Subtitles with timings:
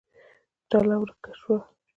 [0.69, 1.57] ډله ورکه شوه.